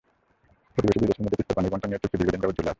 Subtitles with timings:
[0.73, 2.69] প্রতিবেশী দুই দেশের মধ্যে তিস্তার পানির বণ্টন নিয়ে চুক্তি দীর্ঘদিন ধরে ঝুলে আছে।